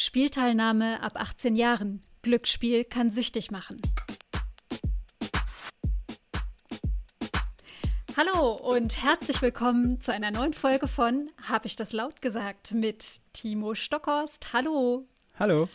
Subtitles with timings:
[0.00, 2.04] Spielteilnahme ab 18 Jahren.
[2.22, 3.82] Glücksspiel kann süchtig machen.
[8.16, 13.04] Hallo und herzlich willkommen zu einer neuen Folge von Hab ich das laut gesagt mit
[13.32, 14.52] Timo Stockhorst.
[14.52, 15.04] Hallo.
[15.36, 15.68] Hallo.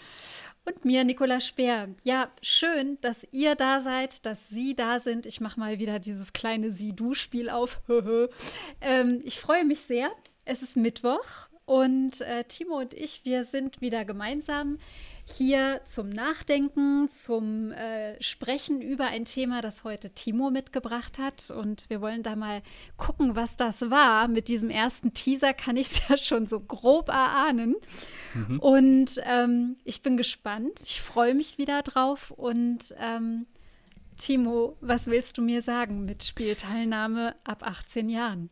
[0.63, 1.89] Und mir, Nicola Speer.
[2.03, 5.25] Ja, schön, dass ihr da seid, dass Sie da sind.
[5.25, 7.81] Ich mache mal wieder dieses kleine Sie-Du-Spiel auf.
[8.79, 10.11] ähm, ich freue mich sehr.
[10.45, 14.79] Es ist Mittwoch und äh, Timo und ich, wir sind wieder gemeinsam
[15.25, 21.49] hier zum Nachdenken, zum äh, Sprechen über ein Thema, das heute Timo mitgebracht hat.
[21.49, 22.61] Und wir wollen da mal
[22.97, 24.27] gucken, was das war.
[24.27, 27.75] Mit diesem ersten Teaser kann ich es ja schon so grob erahnen.
[28.33, 28.59] Mhm.
[28.59, 30.81] Und ähm, ich bin gespannt.
[30.83, 32.31] Ich freue mich wieder drauf.
[32.31, 33.45] Und ähm,
[34.17, 38.49] Timo, was willst du mir sagen mit Spielteilnahme ab 18 Jahren?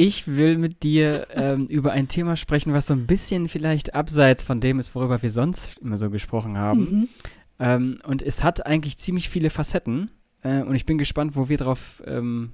[0.00, 4.44] Ich will mit dir ähm, über ein Thema sprechen, was so ein bisschen vielleicht abseits
[4.44, 6.80] von dem ist, worüber wir sonst immer so gesprochen haben.
[6.80, 7.08] Mhm.
[7.58, 10.12] Ähm, und es hat eigentlich ziemlich viele Facetten.
[10.44, 12.52] Äh, und ich bin gespannt, wo wir drauf, ähm,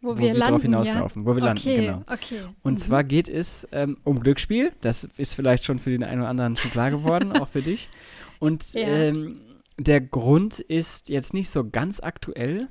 [0.00, 1.26] wo, wo wir, wir drauf hinauslaufen, ja?
[1.28, 2.02] wo wir okay, landen, genau.
[2.10, 2.40] Okay.
[2.62, 2.78] Und mhm.
[2.78, 4.72] zwar geht es ähm, um Glücksspiel.
[4.80, 7.90] Das ist vielleicht schon für den einen oder anderen schon klar geworden, auch für dich.
[8.38, 8.88] Und ja.
[8.88, 9.42] Ähm,
[9.78, 12.68] der Grund ist jetzt nicht so ganz aktuell,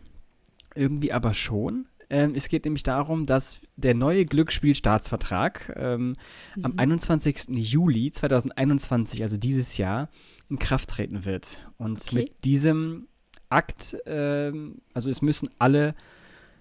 [0.73, 1.86] irgendwie aber schon.
[2.09, 6.16] Ähm, es geht nämlich darum, dass der neue Glücksspielstaatsvertrag ähm,
[6.55, 6.66] mhm.
[6.66, 7.50] am 21.
[7.50, 10.09] Juli 2021, also dieses Jahr,
[10.50, 11.67] in Kraft treten wird.
[11.78, 12.16] Und okay.
[12.16, 13.08] mit diesem
[13.50, 15.95] Akt, ähm, also es müssen alle,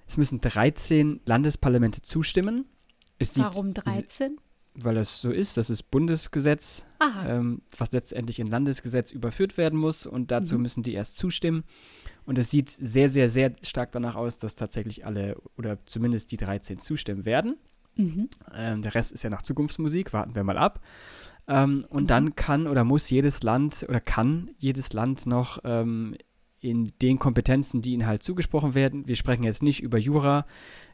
[0.08, 2.64] es müssen 13 Landesparlamente zustimmen.
[3.18, 4.38] Es Warum 13?
[4.74, 6.84] Weil das so ist, das ist Bundesgesetz,
[7.26, 10.62] ähm, was letztendlich in Landesgesetz überführt werden muss und dazu mhm.
[10.62, 11.64] müssen die erst zustimmen.
[12.26, 16.36] Und es sieht sehr, sehr, sehr stark danach aus, dass tatsächlich alle oder zumindest die
[16.36, 17.56] 13 zustimmen werden.
[17.96, 18.28] Mhm.
[18.54, 20.80] Ähm, der Rest ist ja noch Zukunftsmusik, warten wir mal ab.
[21.48, 22.06] Ähm, und mhm.
[22.08, 26.16] dann kann oder muss jedes Land oder kann jedes Land noch ähm,
[26.60, 30.46] in den Kompetenzen, die ihnen halt zugesprochen werden, wir sprechen jetzt nicht über Jura,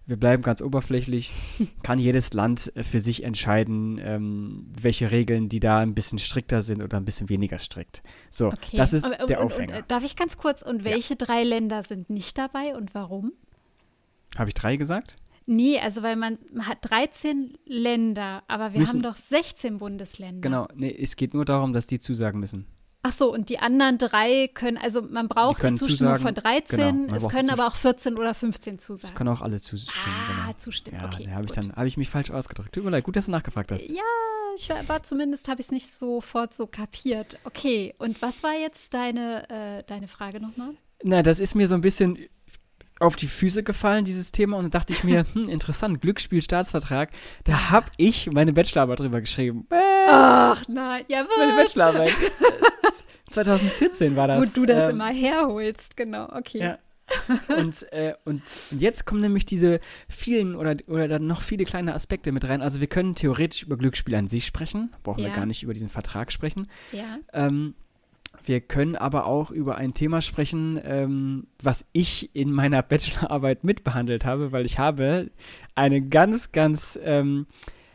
[0.06, 1.32] wir bleiben ganz oberflächlich,
[1.82, 6.60] kann jedes Land äh, für sich entscheiden, ähm, welche Regeln, die da ein bisschen strikter
[6.60, 8.02] sind oder ein bisschen weniger strikt.
[8.30, 8.76] So, okay.
[8.76, 9.78] das ist Aber, der und, Aufhänger.
[9.78, 11.18] Und, darf ich ganz kurz, und welche ja.
[11.18, 13.32] drei Länder sind nicht dabei und warum?
[14.36, 15.16] Habe ich drei gesagt?
[15.46, 20.40] Nee, also weil man, man hat 13 Länder, aber wir müssen, haben doch 16 Bundesländer.
[20.40, 22.66] Genau, nee, es geht nur darum, dass die zusagen müssen.
[23.04, 26.34] Ach so, und die anderen drei können, also man braucht die, die Zustimmung zusagen, von
[26.34, 29.08] 13, genau, es können aber auch 14 oder 15 zusagen.
[29.08, 30.14] Es können auch alle zustimmen.
[30.16, 30.52] Ah, genau.
[30.56, 31.24] zustimmen, ja, okay.
[31.26, 32.72] Da habe ich, hab ich mich falsch ausgedrückt.
[32.72, 33.88] Tut mir leid, gut, dass du nachgefragt hast.
[33.88, 34.02] Ja,
[34.56, 37.38] ich war, aber zumindest habe ich es nicht sofort so kapiert.
[37.42, 40.74] Okay, und was war jetzt deine, äh, deine Frage nochmal?
[41.02, 42.18] Na, das ist mir so ein bisschen
[43.02, 47.10] auf die Füße gefallen, dieses Thema, und dann dachte ich mir, hm, interessant, Glücksspiel-Staatsvertrag,
[47.44, 49.66] da habe ich meine Bachelorarbeit drüber geschrieben.
[49.70, 51.36] Ach nein, ja, was?
[51.36, 52.12] Meine Bachelorarbeit.
[53.28, 54.40] 2014 war das.
[54.40, 56.58] Wo du das ähm, immer herholst, genau, okay.
[56.58, 56.78] Ja.
[57.58, 62.32] und, äh, und jetzt kommen nämlich diese vielen oder, oder dann noch viele kleine Aspekte
[62.32, 62.62] mit rein.
[62.62, 65.28] Also wir können theoretisch über Glücksspiel an sich sprechen, brauchen ja.
[65.28, 66.68] wir gar nicht über diesen Vertrag sprechen.
[66.92, 67.18] Ja.
[67.32, 67.74] Ähm,
[68.44, 74.24] wir können aber auch über ein Thema sprechen, ähm, was ich in meiner Bachelorarbeit mitbehandelt
[74.24, 75.30] habe, weil ich habe
[75.74, 77.46] eine ganz, ganz ähm,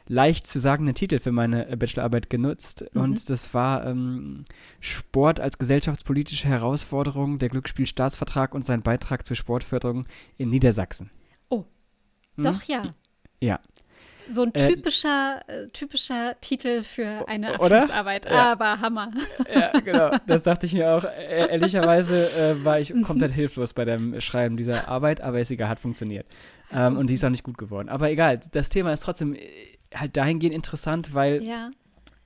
[0.08, 2.85] leicht zu sagenden Titel für meine äh, Bachelorarbeit genutzt.
[2.94, 3.02] Mhm.
[3.02, 4.46] Und das war ähm,
[4.80, 10.06] Sport als gesellschaftspolitische Herausforderung, der Glücksspielstaatsvertrag und sein Beitrag zur Sportförderung
[10.38, 11.09] in Niedersachsen.
[11.50, 11.66] Oh,
[12.35, 12.44] hm?
[12.44, 12.94] doch ja.
[13.40, 13.59] Ja.
[14.30, 18.52] So ein äh, typischer, äh, typischer Titel für eine Abschlussarbeit, ja.
[18.52, 19.12] aber Hammer.
[19.54, 20.12] Ja, genau.
[20.28, 21.04] Das dachte ich mir auch.
[21.04, 25.70] Äh, ehrlicherweise äh, war ich komplett hilflos bei dem Schreiben dieser Arbeit, aber ist egal,
[25.70, 26.26] hat funktioniert.
[26.72, 27.90] Ähm, und die ist auch nicht gut geworden.
[27.90, 29.40] Aber egal, das Thema ist trotzdem äh,
[29.94, 31.72] halt dahingehend interessant, weil, ja.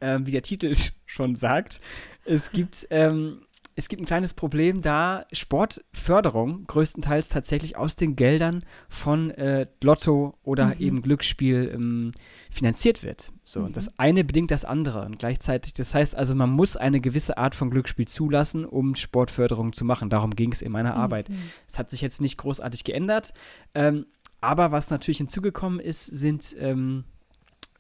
[0.02, 0.74] ähm, wie der Titel
[1.06, 1.80] schon sagt,
[2.26, 3.42] es gibt, ähm,
[3.76, 10.38] es gibt ein kleines Problem, da Sportförderung größtenteils tatsächlich aus den Geldern von äh, Lotto
[10.44, 10.80] oder mhm.
[10.80, 12.12] eben Glücksspiel ähm,
[12.52, 13.32] finanziert wird.
[13.44, 13.68] So, mhm.
[13.68, 15.06] und das eine bedingt das andere.
[15.06, 19.74] Und gleichzeitig, das heißt also, man muss eine gewisse Art von Glücksspiel zulassen, um Sportförderung
[19.74, 20.10] zu machen.
[20.10, 21.02] Darum ging es in meiner mhm.
[21.02, 21.30] Arbeit.
[21.68, 23.34] Es hat sich jetzt nicht großartig geändert.
[23.74, 24.06] Ähm,
[24.42, 27.06] aber was natürlich hinzugekommen ist, sind ähm,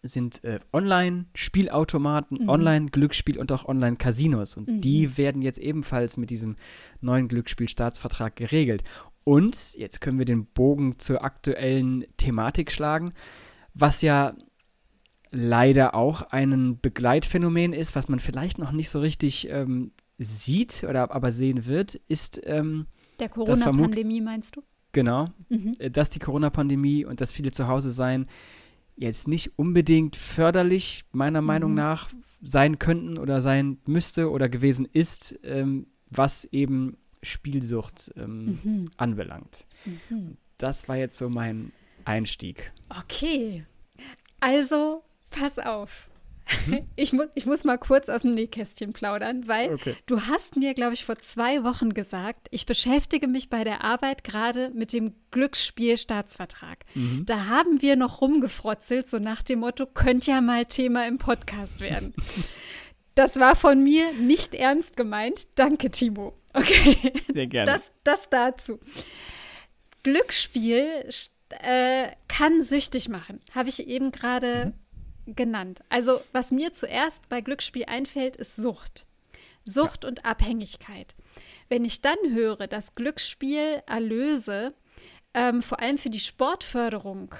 [0.01, 2.49] sind äh, Online-Spielautomaten, mhm.
[2.49, 4.57] Online-Glücksspiel und auch Online-Casinos.
[4.57, 4.81] Und mhm.
[4.81, 6.55] die werden jetzt ebenfalls mit diesem
[7.01, 8.83] neuen Glücksspielstaatsvertrag geregelt.
[9.23, 13.13] Und jetzt können wir den Bogen zur aktuellen Thematik schlagen,
[13.73, 14.35] was ja
[15.31, 21.11] leider auch ein Begleitphänomen ist, was man vielleicht noch nicht so richtig ähm, sieht oder
[21.11, 22.87] aber sehen wird, ist ähm,
[23.19, 24.63] der Corona-Pandemie, meinst du?
[24.91, 25.75] Genau, mhm.
[25.79, 28.27] Äh, dass die Corona-Pandemie und das viele zu Hause sein
[29.01, 31.47] jetzt nicht unbedingt förderlich, meiner mhm.
[31.47, 32.09] Meinung nach,
[32.41, 38.85] sein könnten oder sein müsste oder gewesen ist, ähm, was eben Spielsucht ähm, mhm.
[38.97, 39.65] anbelangt.
[39.85, 40.37] Mhm.
[40.57, 41.71] Das war jetzt so mein
[42.05, 42.71] Einstieg.
[42.89, 43.65] Okay.
[44.39, 46.10] Also, pass auf.
[46.67, 46.87] Mhm.
[46.95, 49.95] Ich, mu ich muss mal kurz aus dem Nähkästchen plaudern, weil okay.
[50.05, 54.23] du hast mir, glaube ich, vor zwei Wochen gesagt, ich beschäftige mich bei der Arbeit
[54.23, 56.85] gerade mit dem Glücksspielstaatsvertrag.
[56.93, 57.25] Mhm.
[57.25, 61.79] Da haben wir noch rumgefrotzelt, so nach dem Motto, könnte ja mal Thema im Podcast
[61.79, 62.13] werden.
[63.15, 65.47] das war von mir nicht ernst gemeint.
[65.55, 66.37] Danke, Timo.
[66.53, 67.13] Okay.
[67.31, 67.71] Sehr gerne.
[67.71, 68.81] Das, das dazu.
[70.03, 71.07] Glücksspiel
[71.47, 74.80] äh, kann süchtig machen, habe ich eben gerade mhm
[75.25, 75.81] genannt.
[75.89, 79.05] Also, was mir zuerst bei Glücksspiel einfällt, ist Sucht.
[79.63, 80.09] Sucht ja.
[80.09, 81.15] und Abhängigkeit.
[81.69, 84.73] Wenn ich dann höre, dass Glücksspiel Erlöse
[85.33, 87.35] ähm, vor allem für die Sportförderung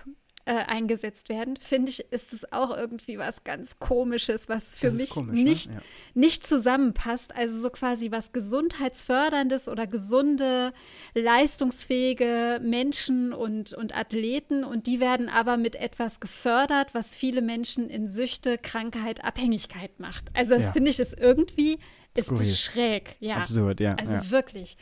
[0.46, 5.12] äh, eingesetzt werden, finde ich, ist es auch irgendwie was ganz Komisches, was für mich
[5.12, 5.44] komisch, ne?
[5.44, 5.76] nicht, ne?
[5.76, 5.82] ja.
[6.14, 7.36] nicht zusammenpasst.
[7.36, 10.74] Also so quasi was Gesundheitsförderndes oder gesunde,
[11.14, 17.90] leistungsfähige Menschen und, und Athleten und die werden aber mit etwas gefördert, was viele Menschen
[17.90, 20.26] in Süchte, Krankheit, Abhängigkeit macht.
[20.34, 20.72] Also das ja.
[20.74, 21.80] finde ich ist irgendwie
[22.18, 23.16] ist schräg.
[23.20, 23.38] Ja.
[23.38, 23.96] Absurd, ja.
[23.96, 24.32] Also ja.
[24.32, 24.78] wirklich.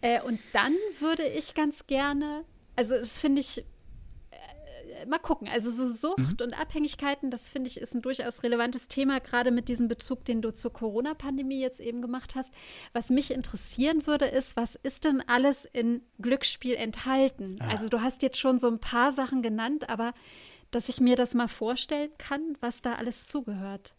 [0.00, 2.44] Äh, und dann würde ich ganz gerne,
[2.76, 3.64] also das finde ich
[5.06, 5.48] mal gucken.
[5.48, 6.46] Also so Sucht mhm.
[6.46, 10.42] und Abhängigkeiten, das finde ich ist ein durchaus relevantes Thema, gerade mit diesem Bezug, den
[10.42, 12.52] du zur Corona-Pandemie jetzt eben gemacht hast.
[12.92, 17.56] Was mich interessieren würde, ist, was ist denn alles in Glücksspiel enthalten?
[17.60, 17.68] Ah.
[17.68, 20.14] Also du hast jetzt schon so ein paar Sachen genannt, aber
[20.70, 23.94] dass ich mir das mal vorstellen kann, was da alles zugehört.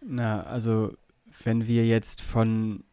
[0.00, 0.96] Na, also
[1.42, 2.84] wenn wir jetzt von,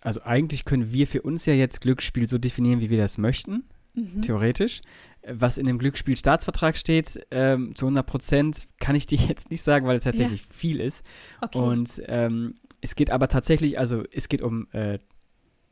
[0.00, 3.64] also eigentlich können wir für uns ja jetzt Glücksspiel so definieren, wie wir das möchten,
[3.94, 4.22] mhm.
[4.22, 4.82] theoretisch
[5.26, 9.86] was in dem Glücksspielstaatsvertrag steht, ähm, zu 100 Prozent kann ich dir jetzt nicht sagen,
[9.86, 10.46] weil es tatsächlich ja.
[10.50, 11.04] viel ist.
[11.40, 11.58] Okay.
[11.58, 14.98] Und ähm, es geht aber tatsächlich, also es geht um äh,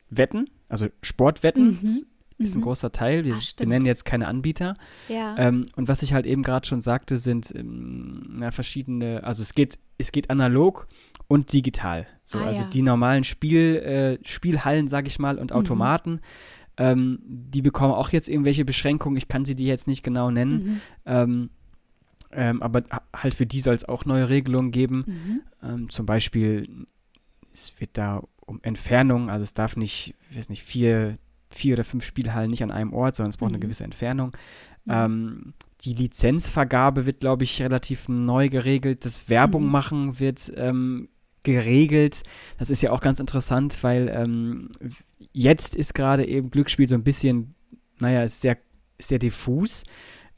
[0.08, 1.80] Wetten, also Sportwetten.
[1.82, 2.04] Mhm.
[2.38, 2.64] Ist ein mhm.
[2.64, 3.26] großer Teil.
[3.26, 4.74] Wir, Ach, wir, nennen jetzt keine Anbieter.
[5.08, 5.36] Ja.
[5.36, 9.52] Ähm, und was ich halt eben gerade schon sagte, sind ähm, na, verschiedene, also es
[9.52, 10.88] geht, es geht analog
[11.28, 12.06] und digital.
[12.24, 12.68] So, ah, also ja.
[12.68, 15.56] die normalen Spiel, äh, Spielhallen, sage ich mal, und mhm.
[15.56, 16.10] Automaten.
[16.12, 16.20] Mhm
[16.80, 19.18] ähm, die bekommen auch jetzt irgendwelche Beschränkungen.
[19.18, 20.52] Ich kann sie dir jetzt nicht genau nennen.
[20.64, 20.80] Mhm.
[21.04, 21.50] Ähm,
[22.32, 22.84] ähm, aber
[23.14, 25.04] halt für die soll es auch neue Regelungen geben.
[25.06, 25.40] Mhm.
[25.62, 26.86] Ähm, zum Beispiel,
[27.52, 31.18] es wird da um Entfernung, also es darf nicht, ich weiß nicht, vier,
[31.50, 33.56] vier oder fünf Spielhallen nicht an einem Ort, sondern es braucht mhm.
[33.56, 34.32] eine gewisse Entfernung.
[34.88, 35.52] Ähm,
[35.82, 39.04] die Lizenzvergabe wird, glaube ich, relativ neu geregelt.
[39.04, 39.70] Das Werbung mhm.
[39.70, 41.09] machen wird ähm,
[41.44, 42.22] geregelt.
[42.58, 44.70] Das ist ja auch ganz interessant, weil ähm,
[45.32, 47.54] jetzt ist gerade eben Glücksspiel so ein bisschen,
[47.98, 48.58] naja, ist sehr,
[48.98, 49.84] sehr diffus.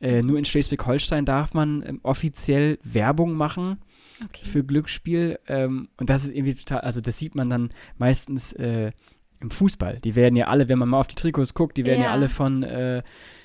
[0.01, 3.79] Äh, nur in Schleswig-Holstein darf man ähm, offiziell Werbung machen
[4.25, 4.45] okay.
[4.45, 5.39] für Glücksspiel.
[5.47, 8.93] Ähm, und das ist irgendwie total, also das sieht man dann meistens äh,
[9.41, 10.01] im Fußball.
[10.01, 12.13] Die werden ja alle, wenn man mal auf die Trikots guckt, die werden ja, ja
[12.13, 13.03] alle von äh,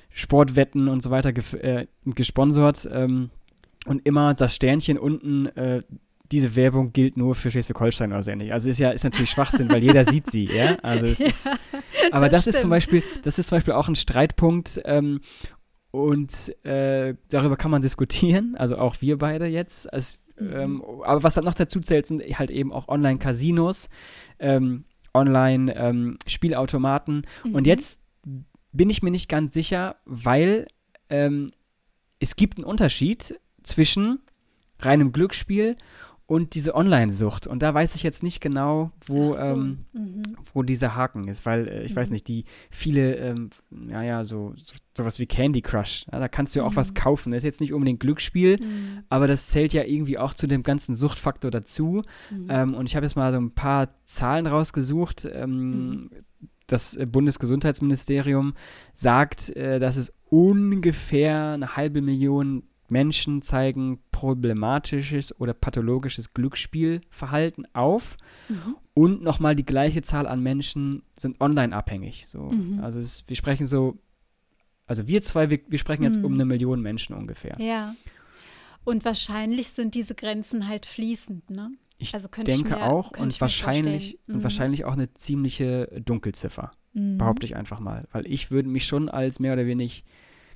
[0.10, 2.88] Sportwetten und so weiter äh, gesponsert.
[2.92, 3.30] Ähm,
[3.86, 5.82] und immer das Sternchen unten äh,
[6.32, 8.54] diese Werbung gilt nur für Schleswig-Holstein oder so ähnlich.
[8.54, 10.78] Also ist ja ist natürlich Schwachsinn, weil jeder sieht sie, ja.
[10.82, 11.50] Also es ja, ist,
[12.12, 15.22] aber das, das ist zum Beispiel, das ist zum Beispiel auch ein Streitpunkt ähm,
[15.92, 18.56] und äh, darüber kann man diskutieren.
[18.58, 19.92] Also auch wir beide jetzt.
[19.92, 20.54] Also, mhm.
[20.54, 23.90] ähm, aber was dann noch dazu zählt, sind halt eben auch Online-Casinos,
[24.40, 27.26] ähm, Online-Spielautomaten.
[27.44, 27.56] Mhm.
[27.56, 28.04] Und jetzt
[28.72, 30.68] bin ich mir nicht ganz sicher, weil
[31.10, 31.52] ähm,
[32.20, 34.20] es gibt einen Unterschied zwischen
[34.80, 35.78] reinem Glücksspiel
[36.28, 37.48] und diese Online-Sucht.
[37.48, 39.40] Und da weiß ich jetzt nicht genau, wo, so.
[39.40, 40.24] ähm, mhm.
[40.54, 41.96] wo dieser Haken ist, weil äh, ich mhm.
[41.96, 46.54] weiß nicht, die viele, ähm, naja, so, so sowas wie Candy Crush, ja, da kannst
[46.54, 46.76] du ja auch mhm.
[46.76, 47.32] was kaufen.
[47.32, 49.04] Das ist jetzt nicht unbedingt Glücksspiel, mhm.
[49.08, 52.04] aber das zählt ja irgendwie auch zu dem ganzen Suchtfaktor dazu.
[52.30, 52.48] Mhm.
[52.50, 55.26] Ähm, und ich habe jetzt mal so ein paar Zahlen rausgesucht.
[55.32, 56.10] Ähm, mhm.
[56.68, 58.54] das Bundesgesundheitsministerium
[58.94, 68.18] sagt, äh, dass es ungefähr eine halbe Million Menschen zeigen problematisches oder pathologisches Glücksspielverhalten auf
[68.50, 68.76] mhm.
[68.94, 72.28] und nochmal die gleiche Zahl an Menschen sind online abhängig.
[72.28, 72.44] So.
[72.44, 72.80] Mhm.
[72.82, 73.98] Also es, wir sprechen so,
[74.86, 76.26] also wir zwei, wir, wir sprechen jetzt mhm.
[76.26, 77.58] um eine Million Menschen ungefähr.
[77.60, 77.96] Ja.
[78.84, 81.72] Und wahrscheinlich sind diese Grenzen halt fließend, ne?
[82.00, 84.44] Ich also denke ich mir, auch und wahrscheinlich, und mhm.
[84.44, 87.18] wahrscheinlich auch eine ziemliche Dunkelziffer, mhm.
[87.18, 88.08] behaupte ich einfach mal.
[88.12, 90.04] Weil ich würde mich schon als mehr oder weniger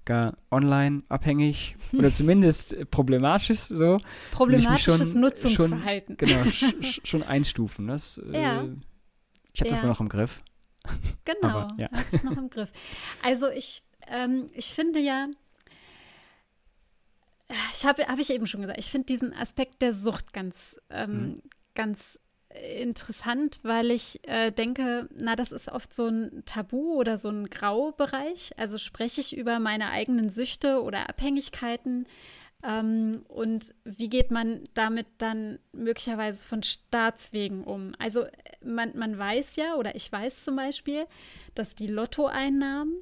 [0.06, 4.00] gar online abhängig oder zumindest problematisch so.
[4.32, 6.18] Problematisches schon, Nutzungsverhalten.
[6.20, 7.88] Schon, genau, sch, schon einstufen.
[7.88, 8.64] Das, äh, ja.
[8.64, 8.76] Äh,
[9.54, 9.76] ich habe ja.
[9.76, 10.42] das mal noch im Griff.
[11.26, 11.90] Genau, Aber, ja.
[11.92, 12.72] das ist noch im Griff.
[13.22, 15.28] Also ich, ähm, ich finde ja,
[17.74, 21.12] ich habe hab ich eben schon gesagt, ich finde diesen Aspekt der Sucht ganz, ähm,
[21.12, 21.42] mhm.
[21.76, 22.20] ganz
[22.82, 27.50] interessant, weil ich äh, denke, na, das ist oft so ein Tabu oder so ein
[27.50, 28.52] Graubereich.
[28.58, 32.06] Also spreche ich über meine eigenen Süchte oder Abhängigkeiten
[32.64, 37.96] ähm, und wie geht man damit dann möglicherweise von Staatswegen um?
[37.98, 38.26] Also
[38.64, 41.06] man, man weiß ja, oder ich weiß zum Beispiel,
[41.56, 42.94] dass die Lottoeinnahmen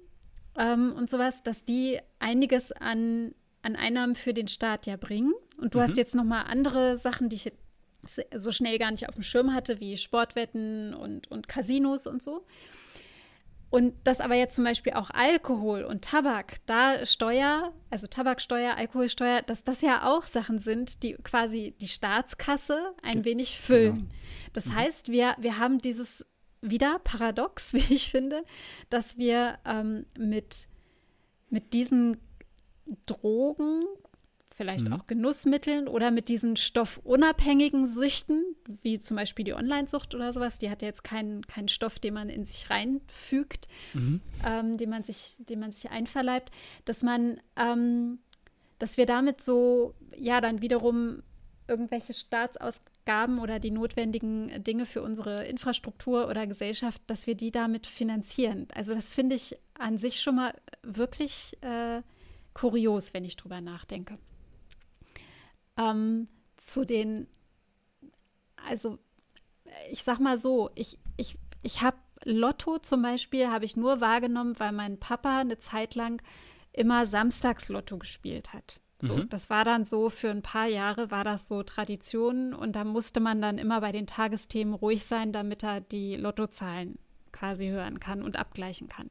[0.58, 5.34] ähm, und sowas, dass die einiges an, an Einnahmen für den Staat ja bringen.
[5.58, 5.84] Und du mhm.
[5.84, 7.52] hast jetzt noch mal andere Sachen, die ich
[8.06, 12.46] so schnell gar nicht auf dem Schirm hatte, wie Sportwetten und, und Casinos und so.
[13.70, 19.44] Und dass aber jetzt zum Beispiel auch Alkohol und Tabak, da Steuer, also Tabaksteuer, Alkoholsteuer,
[19.44, 23.96] dass das ja auch Sachen sind, die quasi die Staatskasse ein wenig füllen.
[23.96, 24.10] Genau.
[24.54, 24.76] Das mhm.
[24.76, 26.26] heißt, wir, wir haben dieses
[26.62, 28.44] wieder paradox, wie ich finde,
[28.90, 30.68] dass wir ähm, mit,
[31.50, 32.18] mit diesen
[33.06, 33.84] Drogen
[34.60, 34.94] vielleicht mhm.
[34.94, 38.44] auch Genussmitteln oder mit diesen stoffunabhängigen Süchten,
[38.82, 42.14] wie zum Beispiel die Online-Sucht oder sowas, die hat ja jetzt keinen, keinen Stoff, den
[42.14, 44.20] man in sich reinfügt, mhm.
[44.46, 46.52] ähm, den, man sich, den man sich einverleibt,
[46.84, 48.20] dass man, ähm,
[48.80, 51.24] dass wir damit so, ja, dann wiederum
[51.70, 57.88] irgendwelche Staatsausgaben oder die notwendigen Dinge für unsere Infrastruktur oder Gesellschaft, dass wir die damit
[57.88, 58.68] finanzieren.
[58.76, 62.02] Also das finde ich an sich schon mal wirklich äh,
[62.54, 64.18] kurios, wenn ich drüber nachdenke
[65.80, 67.28] ähm, zu den,
[68.68, 69.00] also
[69.92, 74.60] ich sag mal so, ich, ich, ich habe Lotto zum Beispiel, habe ich nur wahrgenommen,
[74.60, 76.22] weil mein Papa eine Zeit lang
[76.74, 78.82] immer Samstagslotto gespielt hat.
[79.02, 79.30] So, mhm.
[79.30, 83.22] das war dann so für ein paar Jahre war das so Tradition und da musste
[83.22, 87.00] man dann immer bei den Tagesthemen ruhig sein, damit er die Lottozahlen
[87.32, 89.10] quasi hören kann und abgleichen kann.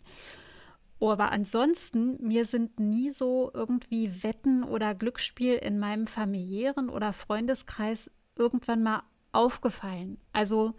[1.00, 7.12] Oh, aber ansonsten, mir sind nie so irgendwie Wetten oder Glücksspiel in meinem familiären oder
[7.12, 10.18] Freundeskreis irgendwann mal aufgefallen.
[10.32, 10.74] Also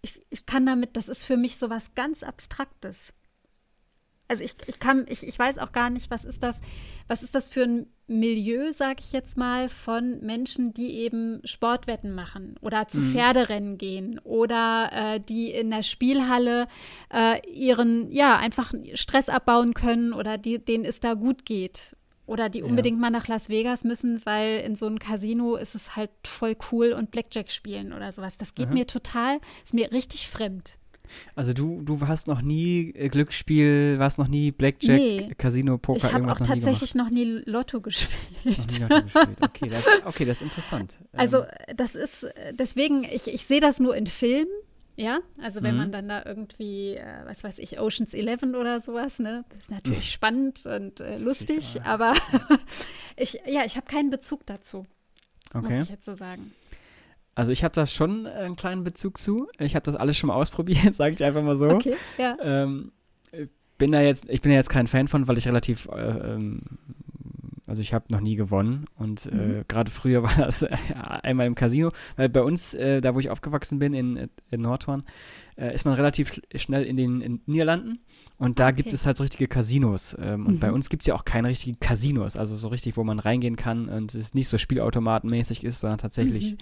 [0.00, 3.12] ich, ich kann damit, das ist für mich so was ganz Abstraktes.
[4.26, 6.60] Also ich, ich kann, ich, ich weiß auch gar nicht, was ist das,
[7.06, 12.14] was ist das für ein Milieu, sag ich jetzt mal, von Menschen, die eben Sportwetten
[12.14, 13.12] machen oder zu mhm.
[13.12, 16.68] Pferderennen gehen oder äh, die in der Spielhalle
[17.12, 21.96] äh, ihren, ja, einfach Stress abbauen können oder die, denen es da gut geht.
[22.24, 23.00] Oder die unbedingt ja.
[23.00, 26.92] mal nach Las Vegas müssen, weil in so einem Casino ist es halt voll cool
[26.92, 28.36] und Blackjack spielen oder sowas.
[28.36, 28.74] Das geht mhm.
[28.74, 30.78] mir total, ist mir richtig fremd.
[31.34, 35.34] Also du, du hast noch nie äh, Glücksspiel, warst noch nie Blackjack, nee.
[35.36, 38.18] Casino, Poker, ich irgendwas noch nie Ich habe auch tatsächlich noch nie Lotto gespielt.
[38.44, 39.38] Noch nie Lotto gespielt.
[39.40, 40.96] Okay, das, okay, das ist interessant.
[41.12, 41.76] Also ähm.
[41.76, 44.48] das ist, deswegen, ich, ich sehe das nur in Filmen.
[44.96, 45.80] Ja, also wenn mhm.
[45.80, 49.70] man dann da irgendwie, äh, was weiß ich, Oceans 11 oder sowas, ne, das ist
[49.70, 50.02] natürlich mhm.
[50.02, 52.14] spannend und äh, lustig, aber
[53.16, 54.86] ich, ja, ich habe keinen Bezug dazu,
[55.54, 55.64] okay.
[55.64, 56.52] muss ich jetzt so sagen.
[57.34, 59.48] Also ich habe da schon einen kleinen Bezug zu.
[59.58, 61.68] Ich habe das alles schon mal ausprobiert, sage ich einfach mal so.
[61.68, 62.36] Okay, ja.
[62.42, 62.92] Ähm,
[63.82, 66.60] bin da jetzt, ich bin ja jetzt kein Fan von, weil ich relativ, äh, ähm,
[67.66, 69.64] also ich habe noch nie gewonnen und äh, mhm.
[69.66, 70.62] gerade früher war das
[71.22, 75.02] einmal im Casino, weil bei uns, äh, da wo ich aufgewachsen bin in, in Nordhorn,
[75.56, 77.98] äh, ist man relativ schnell in den in Niederlanden
[78.38, 78.76] und da okay.
[78.76, 80.16] gibt es halt so richtige Casinos.
[80.20, 80.60] Ähm, und mhm.
[80.60, 83.56] bei uns gibt es ja auch keine richtigen Casinos, also so richtig, wo man reingehen
[83.56, 86.58] kann und es nicht so spielautomatenmäßig ist, sondern tatsächlich mhm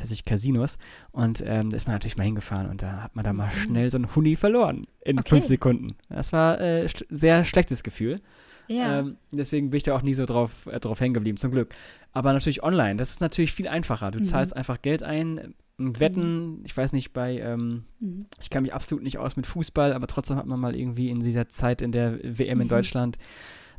[0.00, 0.78] tatsächlich Casinos.
[1.12, 3.60] Und ähm, da ist man natürlich mal hingefahren und da hat man da mal mhm.
[3.60, 5.28] schnell so einen Huni verloren in okay.
[5.28, 5.94] fünf Sekunden.
[6.08, 8.20] Das war äh, sch sehr schlechtes Gefühl.
[8.68, 9.00] Ja.
[9.00, 11.74] Ähm, deswegen bin ich da auch nie so drauf, äh, drauf hängen geblieben, zum Glück.
[12.12, 14.10] Aber natürlich online, das ist natürlich viel einfacher.
[14.10, 14.24] Du mhm.
[14.24, 16.62] zahlst einfach Geld ein, Wetten, mhm.
[16.64, 18.26] ich weiß nicht, bei, ähm, mhm.
[18.40, 21.20] ich kann mich absolut nicht aus mit Fußball, aber trotzdem hat man mal irgendwie in
[21.20, 22.68] dieser Zeit in der WM in mhm.
[22.68, 23.18] Deutschland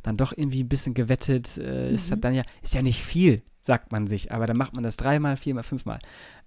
[0.02, 1.58] dann doch irgendwie ein bisschen gewettet.
[1.58, 1.94] Äh, mhm.
[1.94, 4.96] Ist dann ja, ist ja nicht viel, sagt man sich, aber dann macht man das
[4.96, 6.00] dreimal, viermal, fünfmal.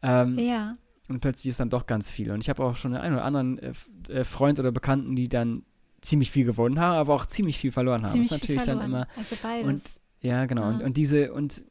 [0.04, 0.78] Ähm, ja.
[1.08, 2.32] Und plötzlich ist dann doch ganz viel.
[2.32, 3.74] Und ich habe auch schon einen oder anderen äh,
[4.10, 5.64] äh, Freund oder Bekannten, die dann
[6.02, 8.12] ziemlich viel gewonnen haben, aber auch ziemlich viel verloren haben.
[8.12, 9.08] Ziemlich das ist natürlich dann immer.
[9.16, 9.68] Also beides.
[9.68, 9.84] Und,
[10.20, 10.64] ja, genau.
[10.64, 10.70] Ah.
[10.70, 11.64] Und, und diese, und,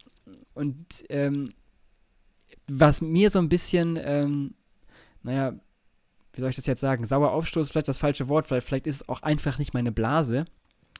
[0.55, 1.47] und ähm,
[2.67, 4.55] was mir so ein bisschen, ähm,
[5.23, 5.53] naja,
[6.33, 8.97] wie soll ich das jetzt sagen, sauer aufstoßen, vielleicht das falsche Wort, vielleicht, vielleicht ist
[8.97, 10.47] es auch einfach nicht meine Blase.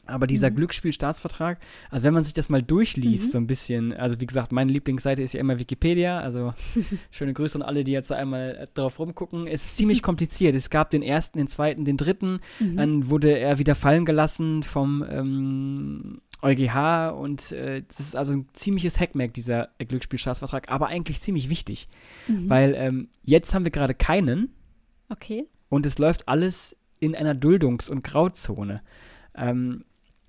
[0.07, 0.57] Aber dieser mhm.
[0.57, 1.59] Glücksspielstaatsvertrag,
[1.91, 3.29] also wenn man sich das mal durchliest, mhm.
[3.29, 6.53] so ein bisschen, also wie gesagt, meine Lieblingsseite ist ja immer Wikipedia, also
[7.11, 9.47] schöne Grüße an alle, die jetzt da einmal drauf rumgucken.
[9.47, 10.55] Es ist ziemlich kompliziert.
[10.55, 12.77] Es gab den ersten, den zweiten, den dritten, mhm.
[12.77, 18.49] dann wurde er wieder fallen gelassen vom ähm, EuGH und äh, das ist also ein
[18.53, 21.89] ziemliches Hackmack, dieser Glücksspielstaatsvertrag, aber eigentlich ziemlich wichtig,
[22.29, 22.51] mhm.
[22.51, 24.53] weil ähm, jetzt haben wir gerade keinen.
[25.09, 25.47] Okay.
[25.71, 28.83] Und es läuft alles in einer Duldungs- und Grauzone.
[29.35, 29.85] Ähm,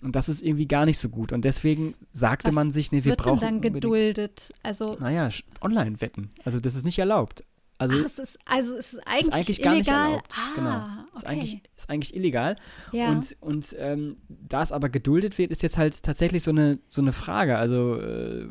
[0.05, 1.33] Und das ist irgendwie gar nicht so gut.
[1.33, 4.53] Und deswegen sagte Was man sich, nee, wir wird brauchen denn dann geduldet?
[4.61, 6.29] Also, Naja, sch- Online-Wetten.
[6.43, 7.43] Also das ist nicht erlaubt.
[7.79, 10.07] Also ach, es ist, also es ist eigentlich, ist eigentlich gar nicht illegal.
[10.11, 10.33] erlaubt.
[10.37, 10.85] Ah, genau.
[11.15, 11.25] Ist, okay.
[11.33, 12.55] eigentlich, ist eigentlich illegal.
[12.93, 13.09] ja.
[13.09, 17.01] Und, und ähm, da es aber geduldet wird, ist jetzt halt tatsächlich so eine, so
[17.01, 17.57] eine Frage.
[17.57, 18.47] Also, äh,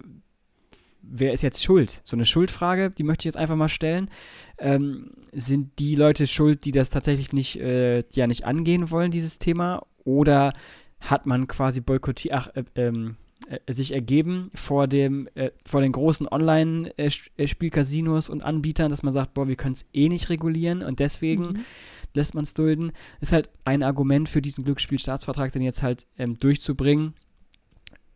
[1.02, 2.00] wer ist jetzt schuld?
[2.04, 4.11] So eine Schuldfrage, die möchte ich jetzt einfach mal stellen.
[4.58, 9.38] Ähm, sind die Leute schuld, die das tatsächlich nicht, äh, ja, nicht angehen wollen, dieses
[9.38, 9.87] Thema?
[10.04, 10.52] Oder
[11.04, 13.16] hat man quasi boykottiert, ach, äh, ähm,
[13.49, 19.34] äh, sich ergeben vor dem, äh, vor den großen Online-Spielcasinos und Anbietern, dass man sagt,
[19.34, 21.64] boah, wir können es eh nicht regulieren und deswegen Mhm.
[22.14, 22.92] lässt man es dulden.
[23.20, 27.14] Ist halt ein Argument für diesen Glücksspielstaatsvertrag, den jetzt halt ähm, durchzubringen,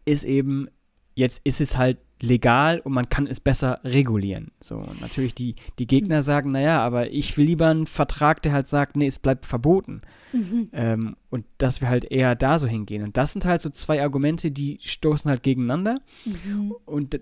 [0.05, 0.69] ist eben,
[1.15, 4.51] jetzt ist es halt legal und man kann es besser regulieren.
[4.61, 8.53] So, und natürlich die, die Gegner sagen, naja, aber ich will lieber einen Vertrag, der
[8.53, 10.03] halt sagt, nee, es bleibt verboten.
[10.33, 10.69] Mhm.
[10.73, 13.03] Ähm, und dass wir halt eher da so hingehen.
[13.03, 16.01] Und das sind halt so zwei Argumente, die stoßen halt gegeneinander.
[16.25, 16.75] Mhm.
[16.85, 17.21] Und,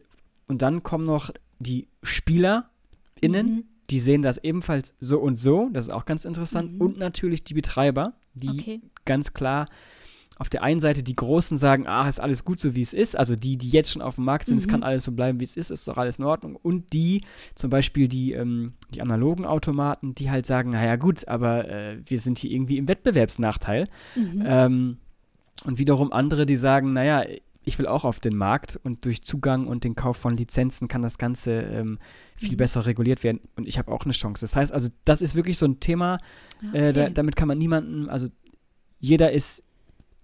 [0.48, 3.64] und dann kommen noch die SpielerInnen, Mhm.
[3.90, 5.68] die sehen das ebenfalls so und so.
[5.72, 6.74] Das ist auch ganz interessant.
[6.74, 6.80] Mhm.
[6.80, 8.80] Und natürlich die Betreiber, die Okay.
[9.04, 9.66] ganz klar
[10.38, 13.16] auf der einen Seite die Großen sagen, ah, ist alles gut so, wie es ist.
[13.16, 14.70] Also die, die jetzt schon auf dem Markt sind, es Mhm.
[14.70, 16.56] kann alles so bleiben, wie es ist, ist doch alles in Ordnung.
[16.56, 17.22] Und die,
[17.54, 22.20] zum Beispiel die, ähm, die analogen Automaten, die halt sagen, naja gut, aber äh, wir
[22.20, 23.88] sind hier irgendwie im Wettbewerbsnachteil.
[24.14, 24.42] Mhm.
[24.44, 24.96] Ähm,
[25.64, 27.24] und wiederum andere, die sagen, naja,
[27.64, 31.02] ich will auch auf den Markt und durch Zugang und den Kauf von Lizenzen kann
[31.02, 31.98] das Ganze ähm,
[32.36, 32.56] viel Mhm.
[32.58, 34.42] besser reguliert werden und ich habe auch eine Chance.
[34.42, 36.18] Das heißt also, das ist wirklich so ein Thema,
[36.74, 37.10] äh, da, Okay.
[37.14, 38.28] damit kann man niemanden, also
[39.00, 39.64] jeder ist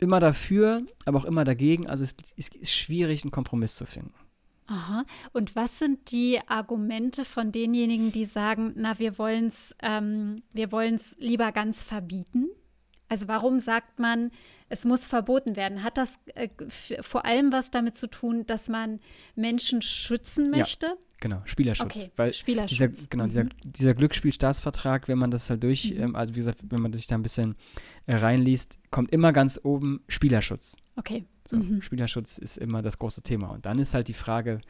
[0.02, 1.86] immer dafür, aber auch immer dagegen.
[1.86, 4.14] Also es, es ist schwierig, einen Kompromiss zu finden.
[4.66, 5.04] Aha.
[5.32, 10.36] Und was sind die Argumente von denjenigen, die sagen, na, wir wollen es ähm,
[11.18, 12.48] lieber ganz verbieten?
[13.08, 14.30] Also warum sagt man,
[14.72, 15.82] es muss verboten werden?
[15.84, 16.48] Hat das äh,
[17.02, 19.00] vor allem was damit zu tun, dass man
[19.36, 20.60] Menschen schützen Ja.
[20.60, 20.94] möchte?
[21.20, 21.86] Genau, Spielerschutz.
[21.94, 23.08] Okay, Weil dieser, Spielerschutz.
[23.10, 23.28] genau, Mhm.
[23.28, 26.02] dieser, dieser Glücksspielstaatsvertrag, wenn man das halt durch, Mhm.
[26.02, 27.54] ähm, also wie gesagt, wenn man sich da ein bisschen
[28.06, 30.76] äh, reinliest, kommt immer ganz oben Spielerschutz.
[30.96, 31.24] Okay.
[31.46, 31.82] So, Mhm.
[31.82, 33.48] Spielerschutz ist immer das große Thema.
[33.50, 34.60] Und dann ist halt die Frage,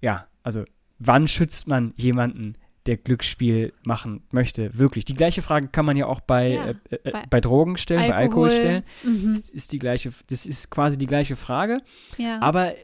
[0.00, 0.64] ja, also
[0.98, 2.56] wann schützt man jemanden,
[2.88, 4.76] der Glücksspiel machen möchte?
[4.76, 5.04] Wirklich.
[5.04, 6.74] Die gleiche Frage kann man ja auch bei, Ja, äh,
[7.04, 8.82] äh, bei bei, Drogen stellen, bei Alkohol stellen.
[9.04, 9.28] Mhm.
[9.28, 11.80] Das ist die gleiche, das ist quasi die gleiche Frage.
[12.16, 12.40] Ja.
[12.40, 12.76] Aber äh,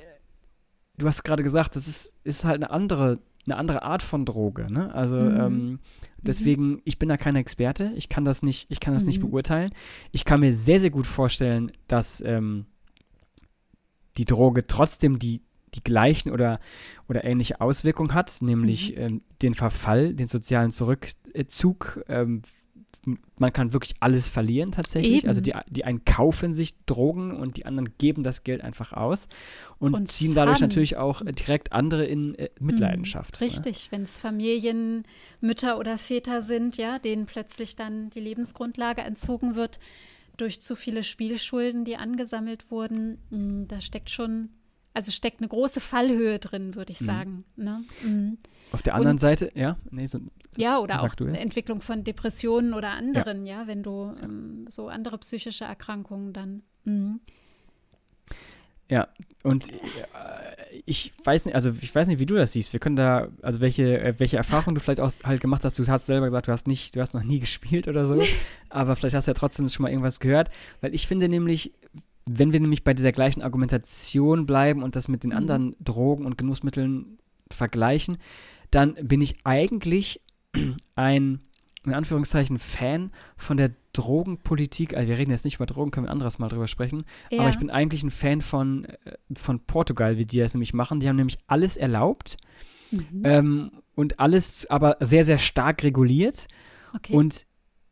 [0.99, 4.73] du hast gerade gesagt, das ist, ist halt eine andere, eine andere Art von Droge.
[4.73, 4.95] Ne?
[4.95, 5.41] Also Mhm.
[5.41, 5.79] ähm,
[6.23, 7.93] deswegen, ich bin da kein Experte.
[7.97, 9.31] Ich kann das nicht, ich kann das nicht Mhm.
[9.31, 9.71] beurteilen.
[10.13, 12.67] Ich kann mir sehr, sehr gut vorstellen, dass ähm,
[14.17, 15.43] die Droge trotzdem die,
[15.75, 16.61] die gleichen oder,
[17.09, 19.03] oder ähnliche Auswirkungen hat, nämlich Mhm.
[19.03, 22.05] ähm, den Verfall, den sozialen Zurückzug.
[22.09, 22.43] Ähm,
[23.37, 25.19] man kann wirklich alles verlieren tatsächlich.
[25.19, 25.29] Eben.
[25.29, 29.29] Also die, die einen kaufen sich Drogen und die anderen geben das Geld einfach aus
[29.79, 33.39] und, Und ziehen dadurch haben- natürlich auch äh, direkt andere in äh, Mitleidenschaft.
[33.39, 33.53] Mhm, ne?
[33.53, 39.79] Richtig, wenn es Familienmütter oder Väter sind, ja, denen plötzlich dann die Lebensgrundlage entzogen wird
[40.37, 43.19] durch zu viele Spielschulden, die angesammelt wurden.
[43.31, 44.49] Mm, Da steckt schon,
[44.95, 47.05] also steckt eine große Fallhöhe drin, würde ich Mhm.
[47.07, 47.45] sagen.
[47.57, 47.85] Ne?
[48.03, 48.39] Mhm.
[48.73, 50.21] Auf der anderen Und- Seite, ja, nee, so,
[50.57, 51.15] Ja, oder auch.
[51.19, 56.63] Entwicklung von Depressionen oder anderen, ja, wenn du ähm, so andere psychische Erkrankungen dann.
[56.85, 57.21] Mhm.
[58.91, 59.09] Ja,
[59.43, 59.77] und äh,
[60.85, 62.73] ich weiß nicht, also ich weiß nicht, wie du das siehst.
[62.75, 65.79] Wir können da, also welche, äh, welche Erfahrungen du vielleicht auch halt gemacht hast.
[65.79, 68.23] Du hast selber gesagt, du hast nicht, du hast noch nie gespielt oder so,
[68.69, 70.51] aber vielleicht hast du ja trotzdem schon mal irgendwas gehört,
[70.83, 71.73] weil ich finde nämlich,
[72.27, 75.37] wenn wir nämlich bei dieser gleichen Argumentation bleiben und das mit den Mhm.
[75.37, 77.19] anderen Drogen und Genussmitteln
[77.51, 78.19] vergleichen,
[78.71, 80.21] dann bin ich eigentlich
[80.97, 81.41] ein,
[81.85, 84.97] in Anführungszeichen, Fan von der Drogenpolitik.
[84.97, 87.05] Also wir reden jetzt nicht über Drogen, können wir ein anderes Mal drüber sprechen.
[87.31, 87.41] Ja.
[87.41, 88.97] Aber ich bin eigentlich ein Fan von, äh,
[89.35, 91.01] von Portugal, wie die das nämlich machen.
[91.01, 92.37] Die haben nämlich alles erlaubt
[92.91, 93.23] Mhm.
[93.25, 96.47] ähm, und alles aber sehr, sehr stark reguliert
[96.95, 97.13] okay.
[97.13, 97.45] und